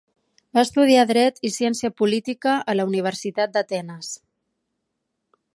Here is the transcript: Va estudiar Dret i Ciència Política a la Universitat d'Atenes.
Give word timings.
Va 0.57 0.61
estudiar 0.67 1.03
Dret 1.11 1.37
i 1.49 1.51
Ciència 1.57 1.93
Política 2.03 2.57
a 2.73 2.77
la 2.79 2.89
Universitat 2.93 3.57
d'Atenes. 3.59 4.13